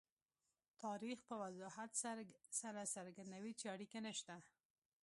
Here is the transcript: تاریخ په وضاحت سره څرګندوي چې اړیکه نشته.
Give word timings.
تاریخ 0.83 1.17
په 1.29 1.33
وضاحت 1.43 1.91
سره 2.61 2.83
څرګندوي 2.95 3.53
چې 3.59 3.65
اړیکه 3.75 3.99
نشته. 4.07 4.35